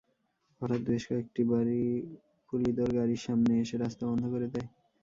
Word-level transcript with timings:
হঠাৎ 0.61 0.81
বেশ 0.87 1.03
কয়েকটি 1.09 1.41
গাড়ি 1.51 1.81
পুলিদোর 2.49 2.89
গাড়ির 2.97 3.21
সামনে 3.25 3.53
এসে 3.63 3.75
রাস্তা 3.77 4.03
বন্ধ 4.09 4.23
করে 4.33 4.47
দেয়। 4.53 4.67